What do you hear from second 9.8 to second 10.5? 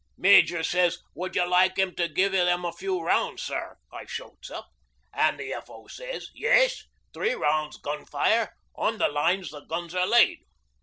are laid."